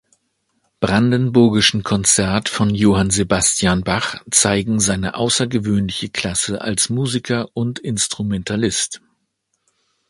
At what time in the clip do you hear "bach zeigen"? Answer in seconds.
3.83-4.79